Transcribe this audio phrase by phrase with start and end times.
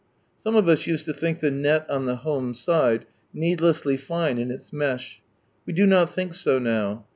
[0.43, 4.49] Some of us used to think the net on the hnme side needlessly tine in
[4.49, 5.21] its mesh,
[5.67, 7.05] we do not think so now.